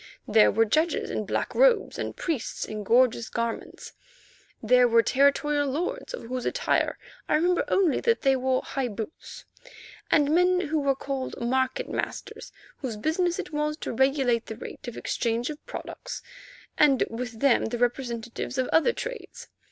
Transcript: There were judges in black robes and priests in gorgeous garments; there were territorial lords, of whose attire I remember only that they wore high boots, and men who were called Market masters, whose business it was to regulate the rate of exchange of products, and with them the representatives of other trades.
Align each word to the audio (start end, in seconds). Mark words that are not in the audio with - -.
There 0.27 0.49
were 0.49 0.65
judges 0.65 1.11
in 1.11 1.27
black 1.27 1.53
robes 1.53 1.99
and 1.99 2.15
priests 2.15 2.65
in 2.65 2.83
gorgeous 2.83 3.29
garments; 3.29 3.93
there 4.63 4.87
were 4.87 5.03
territorial 5.03 5.67
lords, 5.67 6.11
of 6.15 6.23
whose 6.23 6.47
attire 6.47 6.97
I 7.29 7.35
remember 7.35 7.63
only 7.67 7.99
that 8.01 8.23
they 8.23 8.35
wore 8.35 8.63
high 8.63 8.87
boots, 8.87 9.45
and 10.09 10.31
men 10.33 10.59
who 10.61 10.79
were 10.79 10.95
called 10.95 11.39
Market 11.39 11.87
masters, 11.87 12.51
whose 12.77 12.97
business 12.97 13.37
it 13.37 13.53
was 13.53 13.77
to 13.77 13.93
regulate 13.93 14.47
the 14.47 14.57
rate 14.57 14.87
of 14.87 14.97
exchange 14.97 15.51
of 15.51 15.63
products, 15.67 16.23
and 16.79 17.03
with 17.11 17.39
them 17.39 17.65
the 17.65 17.77
representatives 17.77 18.57
of 18.57 18.67
other 18.69 18.93
trades. 18.93 19.49